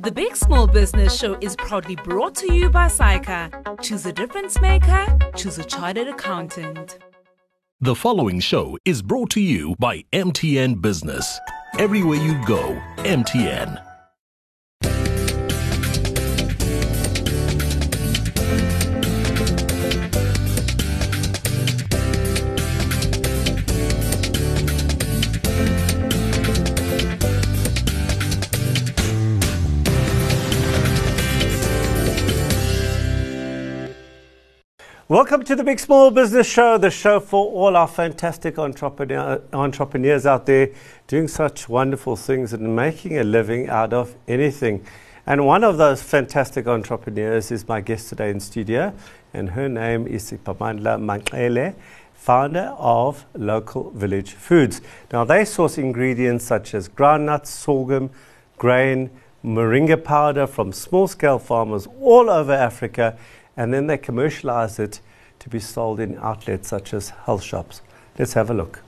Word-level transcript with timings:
The 0.00 0.12
Big 0.12 0.36
Small 0.36 0.66
Business 0.66 1.18
Show 1.18 1.38
is 1.40 1.56
proudly 1.56 1.96
brought 1.96 2.34
to 2.36 2.52
you 2.52 2.68
by 2.68 2.86
SAICA. 2.86 3.80
Choose 3.82 4.04
a 4.04 4.12
difference 4.12 4.60
maker, 4.60 5.06
choose 5.34 5.58
a 5.58 5.64
chartered 5.64 6.08
accountant. 6.08 6.98
The 7.80 7.94
following 7.94 8.40
show 8.40 8.76
is 8.84 9.00
brought 9.00 9.30
to 9.30 9.40
you 9.40 9.74
by 9.78 10.04
MTN 10.12 10.82
Business. 10.82 11.38
Everywhere 11.78 12.18
you 12.18 12.34
go, 12.46 12.80
MTN. 12.98 13.85
Welcome 35.08 35.44
to 35.44 35.54
the 35.54 35.62
Big 35.62 35.78
Small 35.78 36.10
Business 36.10 36.48
Show, 36.48 36.78
the 36.78 36.90
show 36.90 37.20
for 37.20 37.46
all 37.52 37.76
our 37.76 37.86
fantastic 37.86 38.58
entrepreneur, 38.58 39.40
entrepreneurs 39.52 40.26
out 40.26 40.46
there 40.46 40.70
doing 41.06 41.28
such 41.28 41.68
wonderful 41.68 42.16
things 42.16 42.52
and 42.52 42.74
making 42.74 43.16
a 43.16 43.22
living 43.22 43.68
out 43.68 43.92
of 43.92 44.16
anything. 44.26 44.84
And 45.24 45.46
one 45.46 45.62
of 45.62 45.78
those 45.78 46.02
fantastic 46.02 46.66
entrepreneurs 46.66 47.52
is 47.52 47.68
my 47.68 47.80
guest 47.80 48.08
today 48.08 48.30
in 48.30 48.40
studio, 48.40 48.92
and 49.32 49.50
her 49.50 49.68
name 49.68 50.08
is 50.08 50.32
Siphamandla 50.32 50.98
Manxele, 50.98 51.76
founder 52.12 52.74
of 52.76 53.26
Local 53.34 53.92
Village 53.92 54.32
Foods. 54.32 54.80
Now, 55.12 55.22
they 55.22 55.44
source 55.44 55.78
ingredients 55.78 56.44
such 56.44 56.74
as 56.74 56.88
groundnuts, 56.88 57.46
sorghum, 57.46 58.10
grain, 58.58 59.10
moringa 59.44 60.02
powder 60.02 60.48
from 60.48 60.72
small 60.72 61.06
scale 61.06 61.38
farmers 61.38 61.86
all 62.00 62.28
over 62.28 62.52
Africa 62.52 63.16
and 63.56 63.72
then 63.72 63.86
they 63.86 63.98
commercialize 63.98 64.78
it 64.78 65.00
to 65.38 65.48
be 65.48 65.58
sold 65.58 66.00
in 66.00 66.18
outlets 66.18 66.68
such 66.68 66.92
as 66.94 67.10
health 67.10 67.42
shops. 67.42 67.82
Let's 68.18 68.32
have 68.34 68.50
a 68.50 68.54
look. 68.54 68.82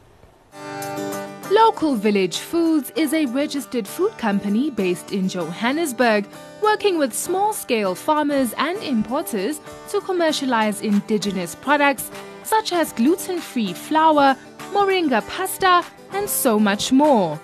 Local 1.50 1.96
Village 1.96 2.38
Foods 2.38 2.92
is 2.94 3.14
a 3.14 3.26
registered 3.26 3.86
food 3.86 4.16
company 4.18 4.70
based 4.70 5.12
in 5.12 5.28
Johannesburg, 5.28 6.26
working 6.62 6.98
with 6.98 7.12
small 7.14 7.52
scale 7.52 7.94
farmers 7.94 8.52
and 8.58 8.78
importers 8.82 9.60
to 9.88 10.00
commercialize 10.00 10.82
indigenous 10.82 11.54
products 11.54 12.10
such 12.42 12.72
as 12.72 12.92
gluten 12.92 13.38
free 13.38 13.72
flour, 13.72 14.36
moringa 14.72 15.26
pasta, 15.28 15.84
and 16.12 16.28
so 16.28 16.58
much 16.58 16.92
more. 16.92 17.40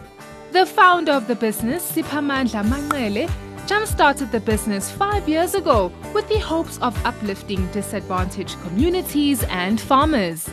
The 0.53 0.67
founder 0.67 1.13
of 1.13 1.27
the 1.27 1.37
business, 1.37 1.93
Siphamandla 1.93 2.65
Manxele, 3.65 3.69
jump-started 3.69 4.33
the 4.33 4.41
business 4.41 4.91
five 4.91 5.29
years 5.29 5.55
ago 5.55 5.93
with 6.15 6.29
the 6.29 6.39
hopes 6.39 6.79
of 6.79 6.95
uplifting 7.05 7.67
disadvantaged 7.73 8.61
communities 8.63 9.45
and 9.45 9.81
farmers. 9.81 10.49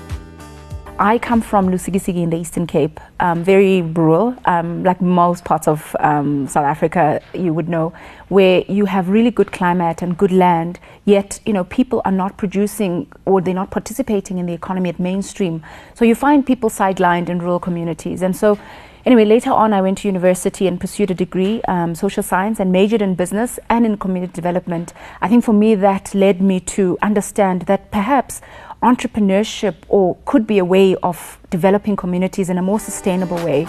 I 1.00 1.18
come 1.18 1.42
from 1.42 1.70
Lusikisiki 1.70 2.22
in 2.22 2.30
the 2.30 2.38
Eastern 2.38 2.68
Cape, 2.68 3.00
um, 3.20 3.44
very 3.44 3.82
rural, 3.82 4.36
um, 4.46 4.84
like 4.84 5.02
most 5.02 5.44
parts 5.44 5.68
of 5.68 5.96
um, 6.00 6.48
South 6.48 6.66
Africa, 6.66 7.22
you 7.34 7.54
would 7.54 7.68
know, 7.68 7.92
where 8.30 8.64
you 8.68 8.86
have 8.86 9.10
really 9.10 9.32
good 9.32 9.52
climate 9.52 10.04
and 10.04 10.16
good 10.16 10.32
land, 10.32 10.80
yet 11.06 11.40
you 11.46 11.54
know 11.54 11.64
people 11.64 12.02
are 12.06 12.12
not 12.12 12.38
producing 12.38 13.08
or 13.26 13.42
they're 13.42 13.54
not 13.56 13.72
participating 13.72 14.38
in 14.38 14.46
the 14.46 14.54
economy 14.54 14.90
at 14.90 15.00
mainstream. 15.00 15.64
So 15.96 16.06
you 16.06 16.14
find 16.14 16.46
people 16.46 16.70
sidelined 16.70 17.30
in 17.30 17.40
rural 17.40 17.60
communities, 17.60 18.22
and 18.22 18.36
so 18.36 18.60
Anyway, 19.04 19.26
later 19.26 19.52
on, 19.52 19.74
I 19.74 19.82
went 19.82 19.98
to 20.00 20.08
university 20.08 20.68
and 20.68 20.80
pursued 20.80 21.10
a 21.10 21.16
degree, 21.16 21.62
um, 21.64 21.96
social 21.96 22.22
science, 22.22 22.60
and 22.60 22.72
majored 22.72 23.02
in 23.02 23.16
business 23.16 23.58
and 23.68 23.84
in 23.84 23.98
community 23.98 24.34
development. 24.34 24.94
I 25.22 25.28
think 25.28 25.44
for 25.44 25.54
me, 25.54 25.74
that 25.76 26.14
led 26.14 26.40
me 26.40 26.60
to 26.60 27.00
understand 27.02 27.64
that 27.64 27.90
perhaps 27.90 28.42
entrepreneurship 28.84 29.76
or 29.90 30.18
could 30.26 30.46
be 30.46 30.60
a 30.60 30.66
way 30.66 30.96
of 30.98 31.40
developing 31.50 31.96
communities 31.96 32.50
in 32.50 32.60
a 32.60 32.62
more 32.62 32.80
sustainable 32.80 33.38
way. 33.38 33.68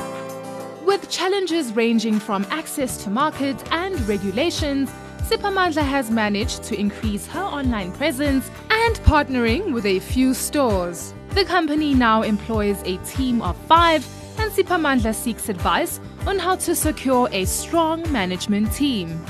With 0.84 1.08
challenges 1.08 1.72
ranging 1.72 2.18
from 2.18 2.44
access 2.50 3.02
to 3.04 3.10
markets 3.10 3.64
and 3.70 3.98
regulations, 4.06 4.90
Siphamandla 5.22 5.82
has 5.82 6.10
managed 6.10 6.62
to 6.64 6.78
increase 6.78 7.26
her 7.28 7.42
online 7.42 7.92
presence 7.92 8.50
and 8.70 8.96
partnering 8.96 9.72
with 9.72 9.86
a 9.86 10.00
few 10.00 10.34
stores. 10.34 11.14
The 11.30 11.46
company 11.46 11.94
now 11.94 12.20
employs 12.20 12.82
a 12.84 12.98
team 12.98 13.40
of 13.40 13.56
five 13.66 14.06
and 14.38 14.50
Siphamandla 14.52 15.14
seeks 15.14 15.48
advice 15.48 16.00
on 16.26 16.38
how 16.38 16.56
to 16.56 16.74
secure 16.74 17.28
a 17.32 17.44
strong 17.44 18.10
management 18.12 18.72
team. 18.72 19.20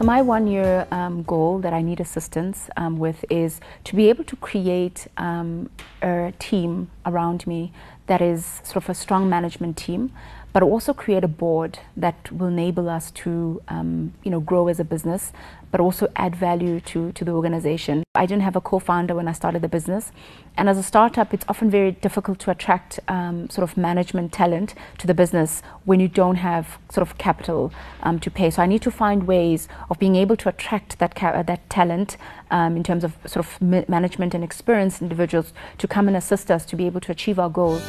My 0.00 0.20
one 0.20 0.46
year 0.46 0.86
um, 0.90 1.22
goal 1.22 1.58
that 1.60 1.72
I 1.72 1.80
need 1.80 2.00
assistance 2.00 2.68
um, 2.76 2.98
with 2.98 3.24
is 3.30 3.60
to 3.84 3.96
be 3.96 4.10
able 4.10 4.24
to 4.24 4.36
create 4.36 5.06
um, 5.16 5.70
a 6.02 6.32
team 6.38 6.90
around 7.06 7.46
me 7.46 7.72
that 8.06 8.20
is 8.20 8.60
sort 8.64 8.76
of 8.76 8.88
a 8.88 8.94
strong 8.94 9.28
management 9.28 9.76
team 9.76 10.12
but 10.56 10.62
also 10.62 10.94
create 10.94 11.22
a 11.22 11.28
board 11.28 11.80
that 11.98 12.32
will 12.32 12.46
enable 12.46 12.88
us 12.88 13.10
to 13.10 13.60
um, 13.68 14.14
you 14.22 14.30
know 14.30 14.40
grow 14.40 14.68
as 14.68 14.80
a 14.80 14.84
business 14.84 15.30
but 15.70 15.80
also 15.80 16.08
add 16.16 16.34
value 16.34 16.80
to, 16.80 17.12
to 17.12 17.24
the 17.24 17.32
organization. 17.32 18.02
I 18.14 18.24
didn't 18.24 18.44
have 18.44 18.56
a 18.56 18.62
co-founder 18.62 19.14
when 19.14 19.28
I 19.28 19.32
started 19.32 19.60
the 19.60 19.68
business 19.68 20.12
and 20.56 20.70
as 20.70 20.78
a 20.78 20.82
startup 20.82 21.34
it's 21.34 21.44
often 21.46 21.70
very 21.70 21.92
difficult 21.92 22.38
to 22.38 22.50
attract 22.50 22.98
um, 23.08 23.50
sort 23.50 23.68
of 23.68 23.76
management 23.76 24.32
talent 24.32 24.74
to 24.96 25.06
the 25.06 25.12
business 25.12 25.60
when 25.84 26.00
you 26.00 26.08
don't 26.08 26.36
have 26.36 26.78
sort 26.90 27.06
of 27.06 27.18
capital 27.18 27.70
um, 28.02 28.18
to 28.20 28.30
pay. 28.30 28.48
So 28.48 28.62
I 28.62 28.66
need 28.66 28.80
to 28.82 28.90
find 28.90 29.26
ways 29.26 29.68
of 29.90 29.98
being 29.98 30.16
able 30.16 30.36
to 30.36 30.48
attract 30.48 30.98
that, 31.00 31.14
ca- 31.14 31.42
that 31.42 31.68
talent 31.68 32.16
um, 32.50 32.76
in 32.76 32.82
terms 32.82 33.04
of 33.04 33.12
sort 33.26 33.46
of 33.46 33.60
management 33.88 34.34
and 34.34 34.42
experienced 34.42 35.02
individuals 35.02 35.52
to 35.78 35.88
come 35.88 36.08
and 36.08 36.16
assist 36.16 36.50
us 36.50 36.64
to 36.66 36.76
be 36.76 36.86
able 36.86 37.00
to 37.00 37.12
achieve 37.12 37.38
our 37.38 37.50
goals. 37.50 37.82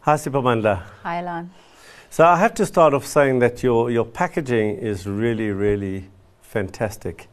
Hi, 0.00 0.14
Siphamandla. 0.14 0.82
Hi, 1.02 1.18
Alan. 1.18 1.50
So 2.08 2.24
I 2.26 2.38
have 2.38 2.54
to 2.54 2.66
start 2.66 2.94
off 2.94 3.06
saying 3.06 3.38
that 3.40 3.62
your, 3.62 3.90
your 3.90 4.04
packaging 4.04 4.78
is 4.78 5.06
really, 5.06 5.50
really 5.50 6.08
fantastic. 6.42 7.28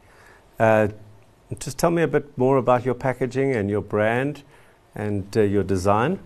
Uh, 0.58 0.88
just 1.58 1.78
tell 1.78 1.90
me 1.90 2.02
a 2.02 2.08
bit 2.08 2.36
more 2.36 2.58
about 2.58 2.84
your 2.84 2.94
packaging 2.94 3.54
and 3.56 3.70
your 3.70 3.80
brand 3.80 4.42
and 4.94 5.36
uh, 5.36 5.40
your 5.40 5.62
design. 5.62 6.18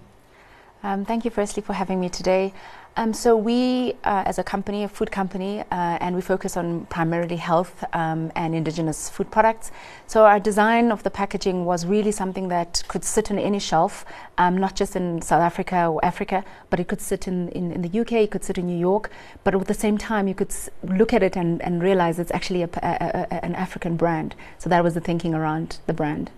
Um, 0.82 1.04
thank 1.04 1.24
you, 1.24 1.30
firstly, 1.30 1.62
for 1.62 1.74
having 1.74 2.00
me 2.00 2.08
today. 2.08 2.52
Um, 2.94 3.14
so 3.14 3.34
we, 3.34 3.94
uh, 4.04 4.24
as 4.26 4.38
a 4.38 4.44
company, 4.44 4.84
a 4.84 4.88
food 4.88 5.10
company, 5.10 5.60
uh, 5.60 5.64
and 5.70 6.14
we 6.14 6.20
focus 6.20 6.58
on 6.58 6.84
primarily 6.86 7.36
health 7.36 7.82
um, 7.94 8.30
and 8.36 8.54
indigenous 8.54 9.08
food 9.08 9.30
products. 9.30 9.70
So 10.06 10.26
our 10.26 10.38
design 10.38 10.92
of 10.92 11.02
the 11.02 11.08
packaging 11.08 11.64
was 11.64 11.86
really 11.86 12.12
something 12.12 12.48
that 12.48 12.82
could 12.88 13.02
sit 13.02 13.30
on 13.30 13.38
any 13.38 13.58
shelf, 13.60 14.04
um, 14.36 14.58
not 14.58 14.76
just 14.76 14.94
in 14.94 15.22
South 15.22 15.40
Africa 15.40 15.86
or 15.86 16.04
Africa, 16.04 16.44
but 16.68 16.80
it 16.80 16.88
could 16.88 17.00
sit 17.00 17.26
in, 17.26 17.48
in, 17.50 17.72
in, 17.72 17.80
the 17.80 18.00
UK, 18.00 18.12
it 18.12 18.30
could 18.30 18.44
sit 18.44 18.58
in 18.58 18.66
New 18.66 18.78
York, 18.78 19.10
but 19.42 19.54
at 19.54 19.66
the 19.66 19.74
same 19.74 19.96
time 19.96 20.28
you 20.28 20.34
could 20.34 20.50
s- 20.50 20.68
look 20.82 21.14
at 21.14 21.22
it 21.22 21.34
and, 21.34 21.62
and 21.62 21.82
realize 21.82 22.18
it's 22.18 22.32
actually 22.32 22.62
a, 22.62 22.68
a, 22.82 23.26
a, 23.30 23.44
an 23.44 23.54
African 23.54 23.96
brand. 23.96 24.34
So 24.58 24.68
that 24.68 24.84
was 24.84 24.92
the 24.92 25.00
thinking 25.00 25.32
around 25.34 25.78
the 25.86 25.94
brand. 25.94 26.30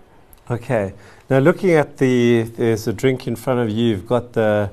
Okay. 0.49 0.93
Now 1.29 1.39
looking 1.39 1.71
at 1.71 1.97
the, 1.97 2.43
there's 2.43 2.87
a 2.87 2.93
drink 2.93 3.27
in 3.27 3.35
front 3.35 3.59
of 3.59 3.69
you, 3.69 3.87
you've 3.87 4.07
got 4.07 4.31
the, 4.31 4.69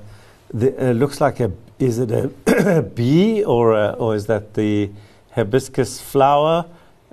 the 0.53 0.91
uh, 0.91 0.93
looks 0.93 1.19
like 1.19 1.41
a 1.41 1.51
is 1.79 1.99
it 1.99 2.11
a 2.11 2.81
bee 2.95 3.43
or, 3.43 3.73
a, 3.73 3.91
or 3.91 4.15
is 4.15 4.25
that 4.27 4.53
the 4.53 4.89
hibiscus 5.31 5.99
flower? 6.01 6.65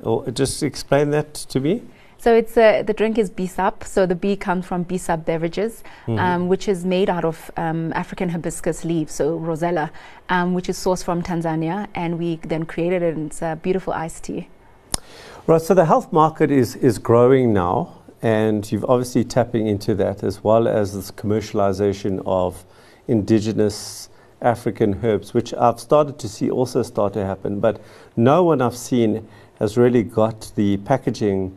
Or 0.03 0.31
just 0.31 0.62
explain 0.62 1.10
that 1.10 1.34
to 1.34 1.60
me. 1.60 1.82
So 2.21 2.34
it's 2.34 2.54
uh, 2.54 2.82
the 2.82 2.93
drink 2.93 3.16
is 3.16 3.31
Bisap. 3.31 3.84
So 3.84 4.04
the 4.04 4.15
B 4.15 4.37
comes 4.37 4.66
from 4.66 4.84
Bisap 4.84 5.25
beverages, 5.25 5.82
mm-hmm. 6.06 6.19
um, 6.19 6.49
which 6.49 6.69
is 6.69 6.84
made 6.84 7.09
out 7.09 7.25
of 7.25 7.50
um, 7.56 7.94
African 7.94 8.28
hibiscus 8.28 8.84
leaves, 8.84 9.15
so 9.15 9.37
rosella, 9.37 9.91
um, 10.28 10.53
which 10.53 10.69
is 10.69 10.76
sourced 10.76 11.03
from 11.03 11.22
Tanzania, 11.22 11.88
and 11.94 12.19
we 12.19 12.37
then 12.37 12.67
created 12.67 13.02
it. 13.02 13.17
and 13.17 13.31
It's 13.31 13.40
a 13.40 13.58
beautiful 13.62 13.94
iced 13.94 14.25
tea. 14.25 14.49
Right. 15.46 15.62
So 15.62 15.73
the 15.73 15.87
health 15.87 16.12
market 16.12 16.50
is 16.50 16.76
is 16.76 16.99
growing 16.99 17.55
now, 17.55 18.02
and 18.20 18.70
you've 18.70 18.85
obviously 18.85 19.25
tapping 19.25 19.67
into 19.67 19.94
that 19.94 20.23
as 20.23 20.44
well 20.44 20.69
as 20.69 20.93
this 20.93 21.11
commercialization 21.11 22.23
of 22.26 22.67
indigenous 23.08 24.10
African 24.40 25.00
herbs, 25.04 25.34
which 25.34 25.52
I've 25.54 25.81
started 25.81 26.19
to 26.19 26.28
see 26.28 26.50
also 26.50 26.82
start 26.82 27.12
to 27.14 27.25
happen, 27.25 27.60
but 27.60 27.81
no 28.16 28.44
one 28.44 28.60
I've 28.60 28.76
seen 28.76 29.28
has 29.58 29.76
really 29.76 30.02
got 30.02 30.52
the 30.54 30.78
packaging 30.78 31.56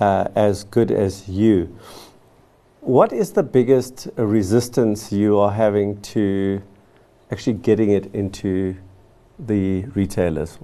uh, 0.00 0.28
as 0.34 0.64
good 0.64 0.90
as 0.90 1.28
you. 1.28 1.76
What 2.80 3.12
is 3.12 3.32
the 3.32 3.42
biggest 3.42 4.08
resistance 4.16 5.12
you 5.12 5.38
are 5.38 5.50
having 5.50 6.00
to 6.02 6.62
actually 7.30 7.54
getting 7.54 7.90
it 7.90 8.14
into 8.14 8.76
the 9.38 9.84
retailers? 9.94 10.58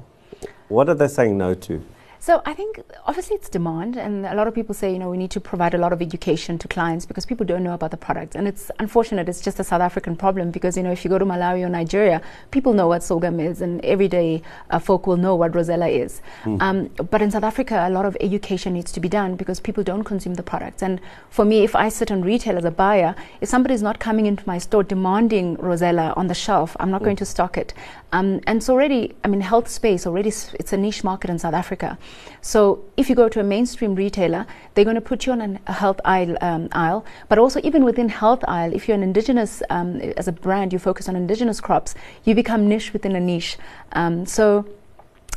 What 0.68 0.88
are 0.88 0.94
they 0.94 1.08
saying 1.08 1.36
no 1.38 1.54
to? 1.54 1.82
So 2.22 2.40
I 2.46 2.54
think 2.54 2.80
obviously 3.04 3.34
it's 3.34 3.48
demand, 3.48 3.96
and 3.96 4.24
a 4.24 4.36
lot 4.36 4.46
of 4.46 4.54
people 4.54 4.76
say 4.76 4.92
you 4.92 4.98
know 5.00 5.10
we 5.10 5.16
need 5.16 5.32
to 5.32 5.40
provide 5.40 5.74
a 5.74 5.78
lot 5.78 5.92
of 5.92 6.00
education 6.00 6.56
to 6.58 6.68
clients 6.68 7.04
because 7.04 7.26
people 7.26 7.44
don't 7.44 7.64
know 7.64 7.74
about 7.74 7.90
the 7.90 7.96
product, 7.96 8.36
and 8.36 8.46
it's 8.46 8.70
unfortunate. 8.78 9.28
It's 9.28 9.40
just 9.40 9.58
a 9.58 9.64
South 9.64 9.80
African 9.80 10.14
problem 10.14 10.52
because 10.52 10.76
you 10.76 10.84
know 10.84 10.92
if 10.92 11.04
you 11.04 11.10
go 11.10 11.18
to 11.18 11.24
Malawi 11.24 11.64
or 11.64 11.68
Nigeria, 11.68 12.22
people 12.52 12.74
know 12.74 12.86
what 12.86 13.02
sorghum 13.02 13.40
is, 13.40 13.60
and 13.60 13.84
everyday 13.84 14.40
uh, 14.70 14.78
folk 14.78 15.08
will 15.08 15.16
know 15.16 15.34
what 15.34 15.52
rosella 15.56 15.88
is. 15.88 16.22
Mm. 16.44 16.62
Um, 16.62 17.06
but 17.10 17.22
in 17.22 17.32
South 17.32 17.42
Africa, 17.42 17.84
a 17.88 17.90
lot 17.90 18.06
of 18.06 18.16
education 18.20 18.72
needs 18.74 18.92
to 18.92 19.00
be 19.00 19.08
done 19.08 19.34
because 19.34 19.58
people 19.58 19.82
don't 19.82 20.04
consume 20.04 20.34
the 20.34 20.44
product. 20.44 20.80
And 20.80 21.00
for 21.28 21.44
me, 21.44 21.64
if 21.64 21.74
I 21.74 21.88
sit 21.88 22.12
on 22.12 22.22
retail 22.22 22.56
as 22.56 22.64
a 22.64 22.70
buyer, 22.70 23.16
if 23.40 23.48
somebody 23.48 23.74
is 23.74 23.82
not 23.82 23.98
coming 23.98 24.26
into 24.26 24.44
my 24.46 24.58
store 24.58 24.84
demanding 24.84 25.56
rosella 25.56 26.14
on 26.16 26.28
the 26.28 26.34
shelf, 26.34 26.76
I'm 26.78 26.92
not 26.92 27.00
mm. 27.00 27.06
going 27.06 27.16
to 27.16 27.26
stock 27.26 27.58
it. 27.58 27.74
Um, 28.12 28.40
and 28.46 28.58
it's 28.58 28.68
already, 28.68 29.16
I 29.24 29.28
mean, 29.28 29.40
health 29.40 29.68
space 29.68 30.06
already, 30.06 30.28
it's 30.28 30.72
a 30.72 30.76
niche 30.76 31.02
market 31.02 31.30
in 31.30 31.38
South 31.40 31.54
Africa. 31.54 31.98
So 32.40 32.84
if 32.96 33.08
you 33.08 33.14
go 33.14 33.28
to 33.28 33.40
a 33.40 33.44
mainstream 33.44 33.94
retailer, 33.94 34.46
they're 34.74 34.84
going 34.84 34.96
to 34.96 35.00
put 35.00 35.26
you 35.26 35.32
on 35.32 35.60
a 35.66 35.72
health 35.72 36.00
aisle, 36.04 36.36
um, 36.40 36.68
aisle. 36.72 37.04
But 37.28 37.38
also, 37.38 37.60
even 37.62 37.84
within 37.84 38.08
health 38.08 38.44
aisle, 38.48 38.74
if 38.74 38.88
you're 38.88 38.96
an 38.96 39.02
indigenous, 39.02 39.62
um, 39.70 40.00
as 40.16 40.26
a 40.26 40.32
brand, 40.32 40.72
you 40.72 40.78
focus 40.78 41.08
on 41.08 41.16
indigenous 41.16 41.60
crops, 41.60 41.94
you 42.24 42.34
become 42.34 42.68
niche 42.68 42.92
within 42.92 43.14
a 43.14 43.20
niche. 43.20 43.58
Um, 43.92 44.26
so 44.26 44.66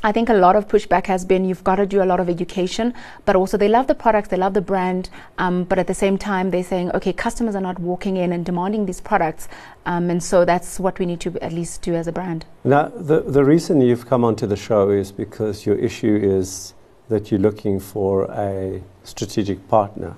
I 0.04 0.12
think 0.12 0.30
a 0.30 0.34
lot 0.34 0.56
of 0.56 0.68
pushback 0.68 1.08
has 1.08 1.26
been 1.26 1.46
you've 1.46 1.64
got 1.64 1.78
to 1.78 1.86
do 1.86 2.04
a 2.04 2.06
lot 2.06 2.20
of 2.20 2.30
education, 2.30 2.94
but 3.26 3.36
also 3.36 3.58
they 3.58 3.68
love 3.68 3.88
the 3.88 3.96
products, 3.96 4.28
they 4.30 4.38
love 4.38 4.54
the 4.54 4.62
brand, 4.62 5.10
um, 5.38 5.64
but 5.64 5.80
at 5.80 5.88
the 5.88 5.94
same 5.94 6.18
time 6.18 6.52
they're 6.52 6.64
saying, 6.64 6.92
okay, 6.92 7.12
customers 7.12 7.56
are 7.56 7.62
not 7.62 7.80
walking 7.80 8.18
in 8.18 8.32
and 8.32 8.46
demanding 8.46 8.86
these 8.86 9.02
products, 9.02 9.48
um, 9.86 10.10
and 10.10 10.22
so 10.24 10.46
that's 10.46 10.80
what 10.80 11.00
we 11.00 11.06
need 11.06 11.20
to 11.22 11.36
at 11.42 11.54
least 11.54 11.82
do 11.82 11.96
as 11.96 12.08
a 12.08 12.12
brand. 12.12 12.46
Now, 12.64 12.90
the, 12.90 13.22
the 13.22 13.44
reason 13.44 13.82
you've 13.82 14.06
come 14.06 14.24
onto 14.24 14.46
the 14.46 14.56
show 14.56 14.90
is 14.90 15.12
because 15.12 15.66
your 15.66 15.76
issue 15.76 16.20
is 16.22 16.74
that 17.10 17.32
you're 17.32 17.40
looking 17.40 17.80
for 17.80 18.26
a 18.32 18.82
strategic 19.04 19.68
partner. 19.68 20.16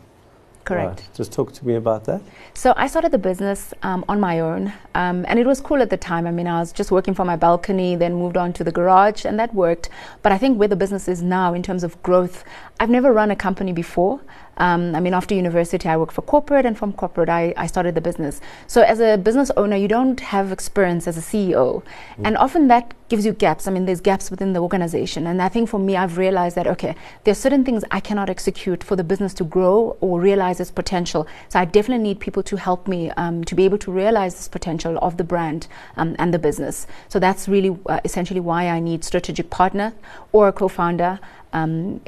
Correct. 0.67 0.99
Right. 0.99 1.09
Just 1.15 1.31
talk 1.31 1.53
to 1.53 1.65
me 1.65 1.75
about 1.75 2.03
that. 2.05 2.21
So 2.53 2.73
I 2.75 2.87
started 2.87 3.11
the 3.13 3.17
business 3.17 3.73
um, 3.83 4.03
on 4.09 4.19
my 4.19 4.41
own, 4.41 4.73
um, 4.95 5.25
and 5.29 5.39
it 5.39 5.47
was 5.47 5.61
cool 5.61 5.81
at 5.81 5.89
the 5.89 5.95
time. 5.95 6.27
I 6.27 6.31
mean, 6.31 6.45
I 6.45 6.59
was 6.59 6.73
just 6.73 6.91
working 6.91 7.13
from 7.13 7.27
my 7.27 7.37
balcony, 7.37 7.95
then 7.95 8.13
moved 8.15 8.35
on 8.35 8.51
to 8.53 8.65
the 8.65 8.71
garage, 8.71 9.23
and 9.23 9.39
that 9.39 9.53
worked. 9.53 9.87
But 10.23 10.33
I 10.33 10.37
think 10.37 10.59
where 10.59 10.67
the 10.67 10.75
business 10.75 11.07
is 11.07 11.21
now, 11.21 11.53
in 11.53 11.63
terms 11.63 11.85
of 11.85 12.01
growth, 12.03 12.43
I've 12.81 12.89
never 12.89 13.13
run 13.13 13.31
a 13.31 13.35
company 13.35 13.71
before. 13.71 14.19
Um, 14.57 14.95
I 14.95 14.99
mean, 14.99 15.13
after 15.13 15.35
university, 15.35 15.87
I 15.87 15.97
worked 15.97 16.13
for 16.13 16.21
corporate, 16.21 16.65
and 16.65 16.77
from 16.77 16.93
corporate, 16.93 17.29
I, 17.29 17.53
I 17.57 17.67
started 17.67 17.95
the 17.95 18.01
business. 18.01 18.41
So, 18.67 18.81
as 18.81 18.99
a 18.99 19.17
business 19.17 19.51
owner, 19.55 19.75
you 19.75 19.87
don't 19.87 20.19
have 20.19 20.51
experience 20.51 21.07
as 21.07 21.17
a 21.17 21.21
CEO, 21.21 21.83
mm. 21.83 21.83
and 22.23 22.37
often 22.37 22.67
that 22.67 22.93
gives 23.09 23.25
you 23.25 23.33
gaps. 23.33 23.67
I 23.67 23.71
mean, 23.71 23.85
there's 23.85 24.01
gaps 24.01 24.29
within 24.31 24.53
the 24.53 24.59
organization, 24.59 25.27
and 25.27 25.41
I 25.41 25.49
think 25.49 25.69
for 25.69 25.79
me, 25.79 25.95
I've 25.95 26.17
realized 26.17 26.55
that 26.55 26.67
okay, 26.67 26.95
there 27.23 27.31
are 27.31 27.35
certain 27.35 27.63
things 27.63 27.83
I 27.91 27.99
cannot 27.99 28.29
execute 28.29 28.83
for 28.83 28.95
the 28.95 29.03
business 29.03 29.33
to 29.35 29.43
grow 29.43 29.95
or 30.01 30.19
realize 30.19 30.59
its 30.59 30.71
potential. 30.71 31.27
So, 31.49 31.59
I 31.59 31.65
definitely 31.65 32.03
need 32.03 32.19
people 32.19 32.43
to 32.43 32.55
help 32.55 32.87
me 32.87 33.11
um, 33.11 33.43
to 33.45 33.55
be 33.55 33.63
able 33.65 33.77
to 33.79 33.91
realize 33.91 34.35
this 34.35 34.47
potential 34.47 34.97
of 35.01 35.17
the 35.17 35.23
brand 35.23 35.67
um, 35.97 36.15
and 36.17 36.33
the 36.33 36.39
business. 36.39 36.87
So, 37.09 37.19
that's 37.19 37.47
really 37.47 37.77
uh, 37.85 37.99
essentially 38.03 38.39
why 38.39 38.67
I 38.69 38.79
need 38.79 39.03
strategic 39.03 39.49
partner 39.49 39.93
or 40.31 40.47
a 40.47 40.51
co-founder. 40.53 41.19
Um, 41.53 42.01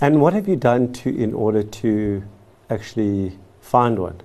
and 0.00 0.20
what 0.20 0.32
have 0.32 0.48
you 0.48 0.56
done 0.56 0.92
to 0.94 1.14
in 1.14 1.34
order 1.34 1.62
to 1.62 2.22
actually 2.70 3.38
find 3.60 3.98
one? 3.98 4.20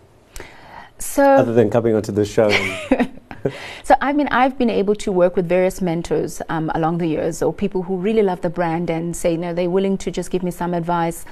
So 0.99 1.23
other 1.23 1.53
than 1.53 1.69
coming 1.69 1.95
onto 1.95 2.11
the 2.11 2.25
show. 2.25 2.49
so 3.83 3.95
I 4.01 4.13
mean, 4.13 4.27
I've 4.31 4.57
been 4.57 4.69
able 4.69 4.95
to 4.95 5.11
work 5.11 5.35
with 5.35 5.49
various 5.49 5.81
mentors 5.81 6.41
um, 6.49 6.71
along 6.75 6.99
the 6.99 7.07
years, 7.07 7.41
or 7.41 7.53
people 7.53 7.83
who 7.83 7.97
really 7.97 8.21
love 8.21 8.41
the 8.41 8.49
brand 8.49 8.89
and 8.89 9.15
say, 9.15 9.33
you 9.33 9.37
know, 9.37 9.53
they're 9.53 9.69
willing 9.69 9.97
to 9.99 10.11
just 10.11 10.31
give 10.31 10.43
me 10.43 10.51
some 10.51 10.73
advice 10.73 11.25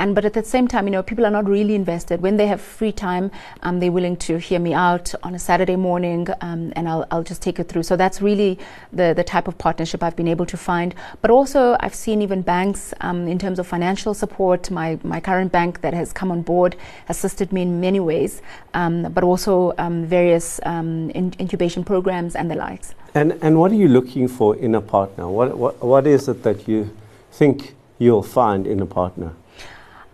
and 0.00 0.14
but 0.14 0.24
at 0.24 0.32
the 0.32 0.42
same 0.42 0.66
time, 0.66 0.86
you 0.86 0.90
know, 0.90 1.02
people 1.02 1.26
are 1.26 1.30
not 1.30 1.46
really 1.46 1.74
invested. 1.74 2.22
When 2.22 2.38
they 2.38 2.46
have 2.46 2.60
free 2.60 2.90
time, 2.90 3.30
um, 3.62 3.80
they're 3.80 3.92
willing 3.92 4.16
to 4.28 4.38
hear 4.38 4.58
me 4.58 4.72
out 4.72 5.14
on 5.22 5.34
a 5.34 5.38
Saturday 5.38 5.76
morning, 5.76 6.26
um, 6.40 6.72
and 6.74 6.88
I'll, 6.88 7.06
I'll 7.10 7.22
just 7.22 7.42
take 7.42 7.58
it 7.58 7.68
through. 7.68 7.82
So 7.82 7.96
that's 7.96 8.22
really 8.22 8.58
the 8.92 9.12
the 9.14 9.22
type 9.22 9.46
of 9.46 9.58
partnership 9.58 10.02
I've 10.02 10.16
been 10.16 10.28
able 10.28 10.46
to 10.46 10.56
find. 10.56 10.94
But 11.20 11.30
also, 11.30 11.76
I've 11.80 11.94
seen 11.94 12.22
even 12.22 12.40
banks 12.40 12.94
um, 13.02 13.28
in 13.28 13.38
terms 13.38 13.58
of 13.58 13.66
financial 13.66 14.14
support. 14.14 14.70
My 14.70 14.98
my 15.02 15.20
current 15.20 15.52
bank 15.52 15.82
that 15.82 15.92
has 15.92 16.12
come 16.14 16.32
on 16.32 16.40
board 16.42 16.76
assisted 17.08 17.52
me 17.52 17.62
in 17.62 17.80
many 17.80 18.00
ways, 18.00 18.40
um, 18.72 19.12
but 19.12 19.22
also 19.22 19.74
um, 19.76 20.06
various 20.06 20.60
um, 20.64 21.10
in 21.10 21.34
incubation 21.38 21.84
programs 21.84 22.34
and 22.34 22.50
the 22.50 22.54
likes. 22.54 22.94
And 23.14 23.38
and 23.42 23.58
what 23.60 23.70
are 23.70 23.80
you 23.84 23.88
looking 23.88 24.28
for 24.28 24.56
in 24.56 24.74
a 24.74 24.80
partner? 24.80 25.28
What 25.28 25.58
what 25.58 25.84
what 25.84 26.06
is 26.06 26.26
it 26.26 26.42
that 26.42 26.66
you 26.66 26.88
think 27.32 27.74
you'll 27.98 28.22
find 28.22 28.66
in 28.66 28.80
a 28.80 28.86
partner? 28.86 29.32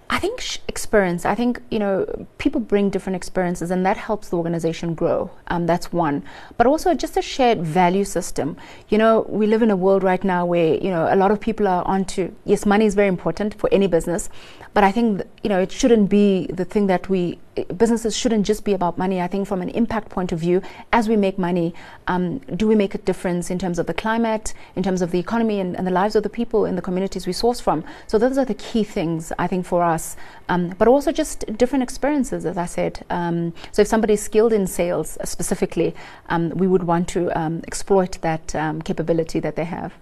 I 0.09 0.19
think 0.19 0.41
sh- 0.41 0.59
experience. 0.69 1.25
I 1.25 1.35
think 1.35 1.61
you 1.71 1.79
know 1.79 2.27
people 2.39 2.61
bring 2.61 2.91
different 2.91 3.17
experiences, 3.17 3.71
and 3.71 3.85
that 3.85 3.97
helps 3.97 4.29
the 4.29 4.37
organization 4.37 4.95
grow. 4.95 5.31
Um, 5.49 5.67
that's 5.67 5.93
one. 5.93 6.23
But 6.57 6.67
also 6.67 6.95
just 6.95 7.17
a 7.17 7.23
shared 7.23 7.63
value 7.63 8.05
system. 8.05 8.57
You 8.89 8.99
know, 8.99 9.27
we 9.29 9.47
live 9.47 9.63
in 9.63 9.71
a 9.71 9.77
world 9.77 10.03
right 10.05 10.23
now 10.23 10.47
where 10.47 10.75
you 10.75 10.91
know 10.91 11.09
a 11.11 11.17
lot 11.17 11.31
of 11.33 11.41
people 11.41 11.67
are 11.67 11.85
onto 11.85 12.33
yes, 12.45 12.65
money 12.65 12.87
is 12.87 12.95
very 12.95 13.09
important 13.09 13.55
for 13.55 13.69
any 13.73 13.89
business, 13.89 14.29
but 14.75 14.85
I 14.85 14.93
think 14.93 15.19
th- 15.19 15.31
you 15.43 15.51
know 15.51 15.61
it 15.61 15.73
shouldn't 15.73 16.09
be 16.09 16.47
the 16.47 16.65
thing 16.65 16.87
that 16.87 17.09
we 17.09 17.39
businesses 17.77 18.17
shouldn't 18.17 18.47
just 18.47 18.65
be 18.65 18.73
about 18.73 18.99
money. 18.99 19.21
I 19.21 19.27
think 19.27 19.47
from 19.47 19.63
an 19.63 19.71
impact 19.71 20.09
point 20.09 20.33
of 20.33 20.39
view, 20.39 20.63
as 20.93 21.09
we 21.09 21.17
make 21.17 21.39
money, 21.39 21.75
um, 22.07 22.39
do 22.39 22.67
we 22.69 22.75
make 22.75 22.95
a 22.95 22.99
difference 22.99 23.51
in 23.51 23.59
terms 23.59 23.79
of 23.79 23.87
the 23.87 23.95
climate, 23.95 24.55
in 24.75 24.83
terms 24.83 25.03
of 25.03 25.11
the 25.11 25.19
economy, 25.19 25.61
and, 25.61 25.77
and, 25.77 25.87
the 25.87 25.91
lives 25.91 26.17
of 26.17 26.23
the 26.23 26.29
people 26.29 26.67
in 26.67 26.77
the 26.77 26.83
communities 26.83 27.27
we 27.27 27.33
source 27.33 27.61
from? 27.61 27.85
So 28.07 28.19
those 28.19 28.39
are 28.39 28.45
the 28.45 28.55
key 28.55 28.85
things 28.85 29.33
I 29.39 29.47
think 29.47 29.67
for 29.67 29.83
us. 29.83 30.17
Um, 30.49 30.75
but 30.79 30.89
also 30.89 31.13
just 31.13 31.45
different 31.57 31.83
experiences, 31.83 32.47
as 32.47 32.59
I 32.59 32.67
said. 32.67 33.05
Um, 33.11 33.53
so 33.73 33.83
if 33.83 33.89
somebody 33.89 34.15
is 34.15 34.23
skilled 34.23 34.53
in 34.53 34.67
sales 34.67 35.19
specifically, 35.25 35.95
um, 36.29 36.51
we 36.51 36.67
would 36.67 36.85
want 36.85 37.09
to 37.09 37.37
um, 37.39 37.63
exploit 37.67 38.19
that 38.21 38.55
um, 38.55 38.83
capability 38.83 39.41
that 39.41 39.57
they 39.57 39.65
have. 39.65 39.95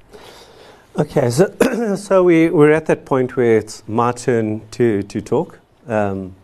Okay, 0.97 1.29
so, 1.31 1.53
so 1.97 2.23
we, 2.23 2.51
we're 2.51 2.71
at 2.71 2.87
that 2.87 3.05
point 3.05 3.37
where 3.37 3.59
it's 3.59 3.83
my 3.89 4.13
turn 4.13 4.67
to, 4.71 5.03
to 5.03 5.21
talk. 5.21 5.59
Um, 5.89 6.37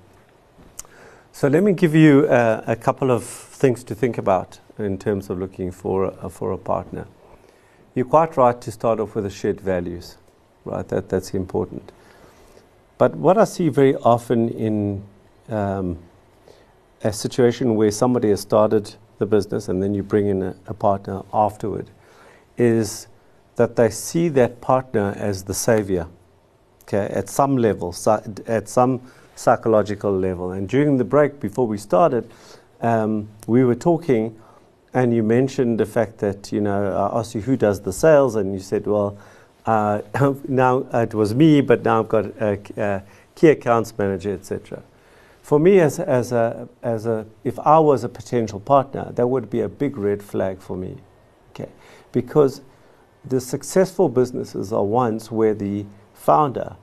so 1.32 1.48
let 1.48 1.62
me 1.62 1.72
give 1.72 1.94
you 1.94 2.26
uh, 2.26 2.62
a 2.66 2.76
couple 2.76 3.10
of 3.10 3.24
things 3.24 3.84
to 3.84 3.94
think 3.94 4.18
about 4.18 4.58
in 4.78 4.98
terms 4.98 5.30
of 5.30 5.38
looking 5.38 5.70
for 5.70 6.06
a, 6.20 6.28
for 6.28 6.52
a 6.52 6.58
partner. 6.58 7.06
You're 7.94 8.06
quite 8.06 8.36
right 8.36 8.60
to 8.60 8.70
start 8.70 9.00
off 9.00 9.14
with 9.14 9.24
the 9.24 9.30
shared 9.30 9.60
values, 9.60 10.16
right? 10.64 10.86
That, 10.88 11.08
that's 11.08 11.34
important. 11.34 11.92
But 12.98 13.14
what 13.16 13.38
I 13.38 13.44
see 13.44 13.68
very 13.68 13.94
often 13.96 14.48
in 14.50 15.02
um, 15.48 15.98
a 17.02 17.12
situation 17.12 17.74
where 17.74 17.90
somebody 17.90 18.28
has 18.30 18.40
started 18.40 18.94
the 19.18 19.26
business 19.26 19.68
and 19.68 19.82
then 19.82 19.94
you 19.94 20.02
bring 20.02 20.26
in 20.26 20.42
a, 20.42 20.56
a 20.66 20.74
partner 20.74 21.22
afterward 21.32 21.90
is 22.58 23.06
that 23.56 23.76
they 23.76 23.90
see 23.90 24.28
that 24.28 24.60
partner 24.60 25.14
as 25.16 25.44
the 25.44 25.54
savior, 25.54 26.06
okay, 26.82 27.06
at 27.14 27.28
some 27.28 27.56
level, 27.56 27.92
so 27.92 28.22
at 28.46 28.68
some 28.68 29.00
psychological 29.40 30.12
level. 30.12 30.52
And 30.52 30.68
during 30.68 30.98
the 30.98 31.04
break, 31.04 31.40
before 31.40 31.66
we 31.66 31.78
started, 31.78 32.30
um, 32.82 33.28
we 33.46 33.64
were 33.64 33.74
talking, 33.74 34.38
and 34.92 35.14
you 35.14 35.22
mentioned 35.22 35.80
the 35.80 35.86
fact 35.86 36.18
that, 36.18 36.52
you 36.52 36.60
know, 36.60 36.92
I 36.94 37.18
asked 37.18 37.34
you 37.34 37.40
who 37.40 37.56
does 37.56 37.80
the 37.80 37.92
sales, 37.92 38.36
and 38.36 38.52
you 38.52 38.60
said, 38.60 38.86
well, 38.86 39.16
uh, 39.64 40.02
now 40.48 40.86
it 40.92 41.14
was 41.14 41.34
me, 41.34 41.62
but 41.62 41.82
now 41.84 42.00
I've 42.00 42.08
got 42.08 42.26
a, 42.40 42.60
a 42.76 43.02
key 43.34 43.48
accounts 43.48 43.96
manager, 43.96 44.32
etc. 44.34 44.82
For 45.42 45.58
me, 45.58 45.80
as, 45.80 45.98
as, 45.98 46.32
a, 46.32 46.68
as 46.82 47.06
a, 47.06 47.26
if 47.42 47.58
I 47.60 47.78
was 47.78 48.04
a 48.04 48.08
potential 48.08 48.60
partner, 48.60 49.10
that 49.12 49.26
would 49.26 49.48
be 49.48 49.60
a 49.62 49.68
big 49.68 49.96
red 49.96 50.22
flag 50.22 50.60
for 50.60 50.76
me, 50.76 50.98
okay? 51.52 51.70
Because 52.12 52.60
the 53.24 53.40
successful 53.40 54.08
businesses 54.08 54.72
are 54.72 54.84
ones 54.84 55.30
where 55.30 55.54
the 55.54 55.86
founder 56.12 56.76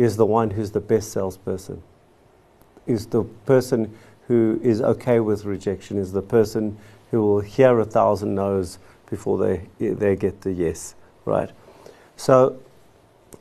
is 0.00 0.16
the 0.16 0.24
one 0.24 0.50
who's 0.50 0.70
the 0.70 0.80
best 0.80 1.12
salesperson, 1.12 1.82
is 2.86 3.06
the 3.06 3.22
person 3.44 3.94
who 4.28 4.58
is 4.62 4.80
okay 4.80 5.20
with 5.20 5.44
rejection, 5.44 5.98
is 5.98 6.12
the 6.12 6.22
person 6.22 6.78
who 7.10 7.20
will 7.20 7.40
hear 7.40 7.78
a 7.78 7.84
thousand 7.84 8.34
no's 8.34 8.78
before 9.10 9.36
they, 9.36 9.68
they 9.78 10.16
get 10.16 10.40
the 10.40 10.52
yes, 10.52 10.94
right? 11.26 11.50
So 12.16 12.58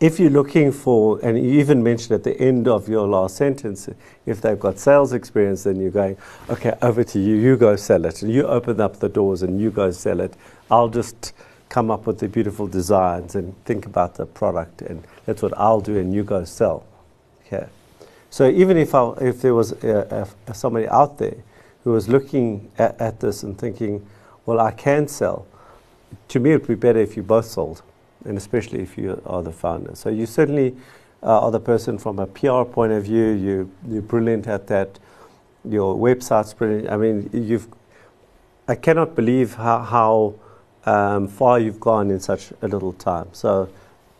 if 0.02 0.20
you're 0.20 0.30
looking 0.30 0.74
for, 0.74 1.20
and 1.24 1.38
you 1.38 1.62
even 1.62 1.82
mentioned 1.82 2.12
at 2.12 2.24
the 2.26 2.38
end 2.38 2.68
of 2.68 2.90
your 2.90 3.08
last 3.08 3.38
sentence, 3.38 3.88
if 4.26 4.42
they've 4.42 4.60
got 4.60 4.80
sales 4.80 5.14
experience, 5.14 5.64
then 5.64 5.80
you're 5.80 5.92
going, 5.92 6.18
okay, 6.50 6.74
over 6.82 7.06
to 7.06 7.20
you, 7.20 7.36
you 7.36 7.56
go 7.56 7.78
sell 7.78 8.04
it. 8.04 8.22
You 8.22 8.46
open 8.48 8.82
up 8.82 9.00
the 9.00 9.08
doors 9.10 9.44
and 9.44 9.62
you 9.62 9.72
go 9.72 9.92
sell 9.92 10.20
it. 10.20 10.34
I'll 10.70 10.90
just 10.90 11.32
come 11.70 11.92
up 11.92 12.08
with 12.08 12.20
the 12.20 12.28
beautiful 12.28 12.68
designs 12.68 13.36
and 13.36 13.54
think 13.66 13.86
about 13.86 14.16
the 14.16 14.26
product, 14.26 14.82
and 14.82 15.06
that's 15.26 15.42
what 15.42 15.58
I'll 15.58 15.82
do, 15.82 15.98
and 15.98 16.14
you 16.14 16.24
go 16.24 16.44
sell. 16.44 16.86
Okay. 17.46 17.68
So 18.32 18.50
even 18.50 18.78
if 18.78 18.94
I, 18.94 19.12
if 19.22 19.42
there 19.42 19.56
was 19.56 19.74
somebody 20.54 20.88
out 20.88 21.18
there 21.18 21.38
who 21.84 21.92
was 21.92 22.10
looking 22.10 22.72
at, 22.78 23.00
at, 23.00 23.20
this 23.20 23.44
and 23.44 23.58
thinking, 23.58 24.06
well, 24.46 24.60
I 24.60 24.72
can 24.72 25.08
sell, 25.08 25.48
to 26.28 26.40
me 26.40 26.52
it 26.52 26.62
would 26.62 26.68
be 26.68 26.76
better 26.76 27.00
if 27.00 27.16
you 27.16 27.24
both 27.24 27.46
sold. 27.46 27.82
and 28.26 28.38
especially 28.38 28.82
if 28.82 28.98
you 28.98 29.22
are 29.26 29.42
the 29.42 29.52
founder. 29.52 29.96
So 29.96 30.10
you 30.10 30.26
certainly 30.26 30.76
uh, 31.24 31.46
are 31.46 31.52
the 31.52 31.60
person 31.60 31.98
from 31.98 32.20
a 32.20 32.28
PR 32.28 32.64
point 32.64 32.92
of 32.92 33.04
view. 33.06 33.30
You 33.32 33.72
you're 33.88 34.02
brilliant 34.02 34.48
at 34.48 34.68
that. 34.68 35.00
Your 35.66 35.96
website's 35.96 36.54
brilliant. 36.54 36.90
I 36.90 36.98
mean, 36.98 37.30
you've. 37.34 37.68
I 38.68 38.76
cannot 38.76 39.16
believe 39.16 39.56
how, 39.56 39.80
how 39.80 40.36
um, 40.86 41.28
far 41.28 41.60
you've 41.60 41.80
gone 41.80 42.10
in 42.12 42.20
such 42.20 42.52
a 42.62 42.68
little 42.68 42.94
time. 42.94 43.28
So, 43.32 43.70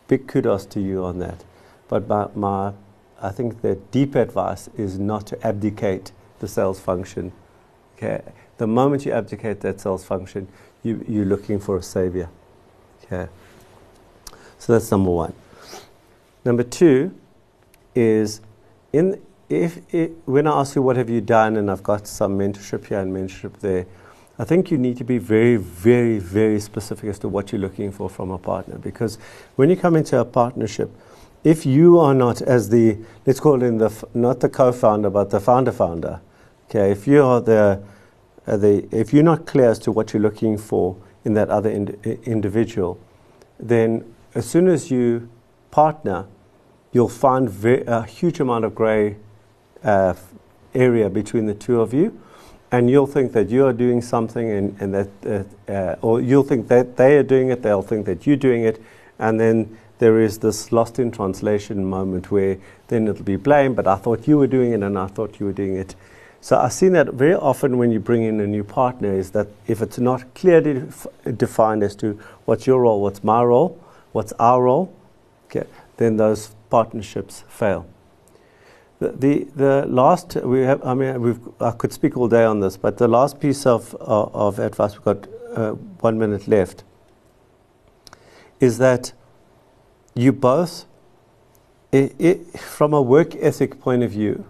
big 0.08 0.26
kudos 0.26 0.66
to 0.66 0.80
you 0.80 1.04
on 1.04 1.18
that. 1.18 1.44
But 1.88 2.08
my, 2.08 2.28
my 2.34 2.72
I 3.22 3.30
think 3.30 3.60
the 3.60 3.74
deep 3.90 4.14
advice 4.14 4.68
is 4.76 4.98
not 4.98 5.26
to 5.28 5.46
abdicate 5.46 6.12
the 6.38 6.48
sales 6.48 6.80
function. 6.80 7.32
Okay, 7.96 8.22
the 8.56 8.66
moment 8.66 9.04
you 9.04 9.12
abdicate 9.12 9.60
that 9.60 9.80
sales 9.80 10.04
function, 10.04 10.48
you, 10.82 11.04
you're 11.06 11.26
looking 11.26 11.60
for 11.60 11.76
a 11.76 11.82
savior. 11.82 12.30
Okay, 13.04 13.30
so 14.58 14.72
that's 14.72 14.90
number 14.90 15.10
one. 15.10 15.34
Number 16.44 16.62
two 16.62 17.14
is 17.94 18.40
in 18.92 19.20
if, 19.50 19.80
if 19.92 20.12
when 20.24 20.46
I 20.46 20.60
ask 20.60 20.76
you 20.76 20.82
what 20.82 20.96
have 20.96 21.10
you 21.10 21.20
done, 21.20 21.56
and 21.56 21.70
I've 21.70 21.82
got 21.82 22.06
some 22.06 22.38
mentorship 22.38 22.86
here 22.86 23.00
and 23.00 23.12
mentorship 23.12 23.58
there, 23.58 23.84
I 24.40 24.44
think 24.44 24.70
you 24.70 24.78
need 24.78 24.96
to 24.96 25.04
be 25.04 25.18
very, 25.18 25.56
very, 25.56 26.18
very 26.18 26.60
specific 26.60 27.10
as 27.10 27.18
to 27.18 27.28
what 27.28 27.52
you're 27.52 27.60
looking 27.60 27.92
for 27.92 28.08
from 28.08 28.30
a 28.30 28.38
partner. 28.38 28.78
Because 28.78 29.18
when 29.56 29.68
you 29.68 29.76
come 29.76 29.96
into 29.96 30.18
a 30.18 30.24
partnership, 30.24 30.90
if 31.44 31.66
you 31.66 31.98
are 31.98 32.14
not 32.14 32.40
as 32.40 32.70
the 32.70 32.96
let's 33.26 33.38
call 33.38 33.62
it 33.62 33.78
the 33.78 34.06
not 34.14 34.40
the 34.40 34.48
co-founder 34.48 35.08
but 35.08 35.30
the 35.30 35.40
founder 35.40 35.72
founder 35.72 36.20
okay 36.68 36.90
if 36.90 37.06
you 37.06 37.24
are 37.24 37.40
the 37.40 37.82
uh, 38.46 38.58
the 38.58 38.86
if 38.90 39.14
you're 39.14 39.22
not 39.22 39.46
clear 39.46 39.70
as 39.70 39.78
to 39.78 39.90
what 39.90 40.12
you're 40.12 40.20
looking 40.20 40.58
for 40.58 40.96
in 41.24 41.32
that 41.32 41.48
other 41.48 41.70
ind- 41.70 41.96
individual 42.24 42.98
then 43.58 44.04
as 44.34 44.44
soon 44.44 44.68
as 44.68 44.90
you 44.90 45.30
partner 45.70 46.26
you'll 46.92 47.08
find 47.08 47.48
a 47.64 48.02
huge 48.02 48.38
amount 48.38 48.66
of 48.66 48.74
gray 48.74 49.16
uh, 49.82 50.12
area 50.74 51.08
between 51.08 51.46
the 51.46 51.54
two 51.54 51.80
of 51.80 51.94
you 51.94 52.20
and 52.72 52.88
you'll 52.88 53.06
think 53.06 53.32
that 53.32 53.50
you 53.50 53.66
are 53.66 53.72
doing 53.72 54.00
something 54.00 54.50
and, 54.50 54.80
and 54.80 54.94
that 54.94 55.08
uh, 55.68 55.72
uh 55.72 55.96
or 56.02 56.20
you'll 56.20 56.44
think 56.44 56.68
that 56.68 56.96
they 56.96 57.16
are 57.16 57.22
doing 57.22 57.50
it 57.50 57.62
they'll 57.62 57.82
think 57.82 58.06
that 58.06 58.26
you're 58.26 58.36
doing 58.36 58.62
it 58.62 58.80
and 59.18 59.38
then 59.38 59.76
there 60.00 60.18
is 60.18 60.38
this 60.38 60.72
lost 60.72 60.98
in 60.98 61.10
translation 61.10 61.84
moment 61.84 62.30
where 62.30 62.56
then 62.88 63.06
it'll 63.06 63.22
be 63.22 63.36
blame, 63.36 63.74
but 63.74 63.86
I 63.86 63.96
thought 63.96 64.26
you 64.26 64.38
were 64.38 64.46
doing 64.46 64.72
it 64.72 64.82
and 64.82 64.98
I 64.98 65.06
thought 65.06 65.38
you 65.38 65.46
were 65.46 65.52
doing 65.52 65.76
it. 65.76 65.94
So 66.40 66.58
I've 66.58 66.72
seen 66.72 66.94
that 66.94 67.12
very 67.12 67.34
often 67.34 67.76
when 67.76 67.92
you 67.92 68.00
bring 68.00 68.22
in 68.22 68.40
a 68.40 68.46
new 68.46 68.64
partner 68.64 69.12
is 69.12 69.30
that 69.32 69.48
if 69.66 69.82
it's 69.82 69.98
not 69.98 70.34
clearly 70.34 70.74
def- 70.74 71.06
defined 71.36 71.82
as 71.82 71.94
to 71.96 72.18
what's 72.46 72.66
your 72.66 72.80
role, 72.80 73.02
what's 73.02 73.22
my 73.22 73.42
role, 73.44 73.78
what's 74.12 74.32
our 74.40 74.62
role, 74.62 74.90
okay, 75.46 75.68
then 75.98 76.16
those 76.16 76.54
partnerships 76.70 77.44
fail. 77.46 77.86
The, 79.00 79.48
the, 79.56 79.86
last, 79.88 80.36
we 80.36 80.60
have, 80.60 80.84
I 80.84 80.92
mean, 80.92 81.20
we've, 81.22 81.40
I 81.58 81.70
could 81.70 81.92
speak 81.92 82.18
all 82.18 82.28
day 82.28 82.44
on 82.44 82.60
this, 82.60 82.76
but 82.76 82.98
the 82.98 83.08
last 83.08 83.40
piece 83.40 83.64
of, 83.64 83.94
of, 83.94 84.34
of 84.34 84.58
advice, 84.58 84.92
we've 84.92 85.04
got 85.04 85.26
uh, 85.56 85.70
one 86.00 86.18
minute 86.18 86.46
left, 86.46 86.84
is 88.60 88.76
that 88.76 89.14
you 90.14 90.32
both, 90.32 90.84
it, 91.92 92.14
it, 92.18 92.58
from 92.60 92.92
a 92.92 93.00
work 93.00 93.34
ethic 93.36 93.80
point 93.80 94.02
of 94.02 94.10
view, 94.10 94.44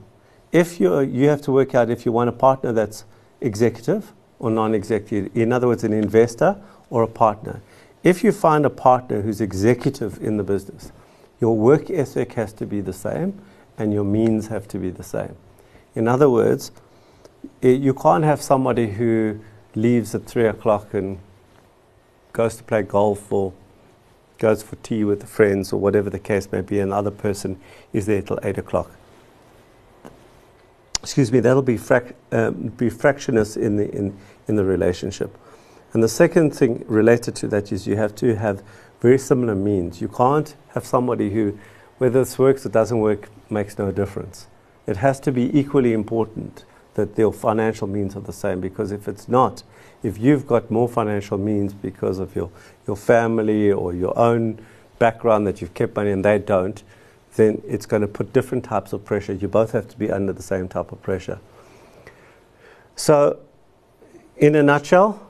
if 0.53 0.81
you 0.81 0.99
you 1.01 1.29
have 1.29 1.43
to 1.43 1.53
work 1.53 1.75
out 1.75 1.91
if 1.91 2.05
you 2.05 2.11
want 2.11 2.29
a 2.29 2.33
partner 2.33 2.73
that's 2.73 3.05
executive 3.41 4.13
or 4.41 4.51
non-executive. 4.51 5.37
In 5.37 5.53
other 5.53 5.69
words, 5.69 5.85
an 5.85 5.93
investor 5.93 6.61
or 6.89 7.03
a 7.03 7.09
partner. 7.09 7.63
If 8.03 8.25
you 8.25 8.33
find 8.33 8.65
a 8.67 8.71
partner 8.71 9.21
who's 9.21 9.41
executive 9.41 10.21
in 10.23 10.39
the 10.39 10.43
business, 10.43 10.93
your 11.41 11.57
work 11.57 11.91
ethic 11.91 12.33
has 12.33 12.53
to 12.55 12.67
be 12.67 12.81
the 12.81 12.93
same, 12.93 13.41
and 13.81 13.93
your 13.93 14.05
means 14.05 14.49
have 14.49 14.69
to 14.69 14.79
be 14.79 14.91
the 14.91 15.03
same. 15.03 15.35
In 15.95 16.07
other 16.07 16.29
words, 16.29 16.71
it, 17.63 17.81
you 17.81 17.95
can't 17.95 18.25
have 18.25 18.43
somebody 18.43 18.91
who 18.91 19.41
leaves 19.75 20.15
at 20.15 20.27
three 20.27 20.47
o'clock 20.47 20.93
and 20.93 21.19
goes 22.33 22.57
to 22.57 22.63
play 22.63 22.83
golf 22.83 23.33
or 23.33 23.53
goes 24.39 24.63
for 24.63 24.77
tea 24.77 25.05
with 25.05 25.27
friends 25.29 25.73
or 25.73 25.81
whatever 25.81 26.11
the 26.11 26.19
case 26.19 26.51
may 26.53 26.61
be, 26.61 26.79
and 26.79 26.93
the 26.93 26.97
other 26.97 27.11
person 27.11 27.59
is 27.93 28.07
there 28.07 28.23
till 28.23 28.39
8 28.43 28.59
o'clock. 28.59 28.91
Excuse 31.03 31.33
me, 31.33 31.41
that'll 31.41 31.63
be, 31.63 31.77
frac- 31.77 32.15
um, 32.33 32.69
be 32.77 32.91
fractious 32.91 33.57
in 33.57 33.77
the, 33.77 33.91
in, 33.91 34.17
in 34.49 34.57
the 34.57 34.65
relationship. 34.65 35.37
And 35.93 36.03
the 36.03 36.09
second 36.09 36.53
thing 36.55 36.85
related 36.87 37.35
to 37.37 37.49
that 37.49 37.73
is 37.73 37.87
you 37.87 37.97
have 37.97 38.15
to 38.17 38.37
have 38.37 38.63
very 39.01 39.19
similar 39.19 39.55
means. 39.55 40.01
You 40.01 40.09
can't 40.09 40.55
have 40.75 40.85
somebody 40.85 41.31
who, 41.31 41.59
whether 42.01 42.21
this 42.21 42.39
works 42.39 42.65
or 42.65 42.71
doesn't 42.71 42.99
work, 42.99 43.29
makes 43.51 43.77
no 43.77 43.93
difference. 43.93 44.47
It 44.87 44.97
has 44.97 45.21
to 45.21 45.31
be 45.31 45.55
equally 45.57 45.93
important 45.93 46.65
that 46.95 47.15
their 47.15 47.31
financial 47.31 47.87
means 47.87 48.17
are 48.17 48.21
the 48.21 48.33
same 48.33 48.59
because 48.59 48.91
if 48.91 49.07
it's 49.07 49.29
not, 49.29 49.63
if 50.03 50.17
you've 50.17 50.47
got 50.47 50.71
more 50.71 50.89
financial 50.89 51.37
means 51.37 51.75
because 51.75 52.19
of 52.19 52.35
your, 52.35 52.51
your 52.87 52.97
family 52.97 53.71
or 53.71 53.93
your 53.93 54.19
own 54.19 54.65
background 54.99 55.47
that 55.47 55.61
you've 55.61 55.75
kept 55.75 55.95
money 55.95 56.11
and 56.11 56.25
they 56.25 56.39
don't, 56.39 56.83
then 57.37 57.61
it's 57.69 57.85
going 57.85 58.01
to 58.01 58.09
put 58.09 58.33
different 58.33 58.65
types 58.65 58.95
of 58.95 59.05
pressure. 59.05 59.35
You 59.35 59.49
both 59.49 59.73
have 59.73 59.87
to 59.89 59.99
be 59.99 60.11
under 60.11 60.33
the 60.33 60.43
same 60.43 60.69
type 60.69 60.93
of 60.93 61.03
pressure. 61.03 61.39
So, 62.97 63.41
in 64.39 64.55
a 64.55 64.63
nutshell, 64.63 65.21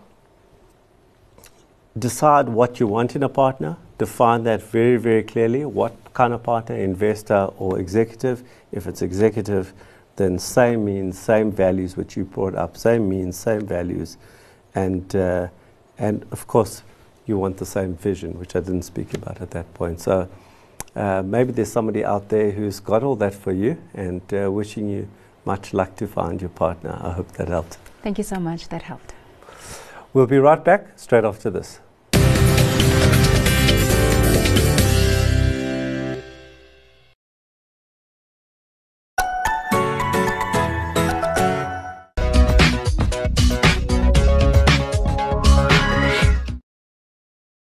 decide 1.98 2.48
what 2.48 2.78
you 2.78 2.86
want 2.86 3.16
in 3.16 3.24
a 3.24 3.28
partner, 3.28 3.76
define 3.98 4.44
that 4.44 4.62
very, 4.62 4.98
very 4.98 5.24
clearly. 5.24 5.64
What 5.64 6.09
kind 6.20 6.32
of 6.34 6.42
partner, 6.42 6.76
investor 6.76 7.42
or 7.62 7.78
executive? 7.84 8.36
If 8.72 8.86
it's 8.86 9.02
executive, 9.10 9.72
then 10.16 10.38
same 10.38 10.80
means, 10.84 11.18
same 11.18 11.48
values 11.50 11.96
which 11.96 12.16
you 12.16 12.24
brought 12.24 12.54
up, 12.54 12.76
same 12.76 13.08
means, 13.08 13.32
same 13.48 13.64
values 13.66 14.18
and 14.74 15.16
uh, 15.16 15.48
and 15.98 16.24
of 16.30 16.46
course 16.46 16.82
you 17.26 17.38
want 17.38 17.56
the 17.56 17.66
same 17.66 17.94
vision, 17.94 18.38
which 18.40 18.56
I 18.56 18.60
didn't 18.60 18.82
speak 18.82 19.14
about 19.14 19.40
at 19.40 19.50
that 19.50 19.72
point. 19.74 20.00
So 20.00 20.28
uh, 20.96 21.22
maybe 21.22 21.52
there's 21.52 21.72
somebody 21.72 22.04
out 22.04 22.28
there 22.28 22.50
who's 22.50 22.80
got 22.80 23.02
all 23.02 23.16
that 23.16 23.34
for 23.34 23.52
you, 23.52 23.76
and 23.94 24.22
uh, 24.32 24.50
wishing 24.50 24.88
you 24.88 25.08
much 25.44 25.72
luck 25.72 25.96
to 25.96 26.06
find 26.06 26.40
your 26.40 26.50
partner. 26.50 26.98
I 27.02 27.12
hope 27.12 27.32
that 27.32 27.48
helped. 27.48 27.78
Thank 28.02 28.18
you 28.18 28.24
so 28.24 28.38
much. 28.40 28.68
That 28.68 28.82
helped. 28.82 29.14
We'll 30.12 30.26
be 30.26 30.38
right 30.38 30.62
back 30.64 30.98
straight 30.98 31.24
after 31.24 31.50
this. 31.50 31.80